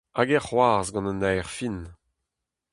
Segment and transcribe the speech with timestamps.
[0.17, 1.77] Hag e c'hoarzh gant un aer fin.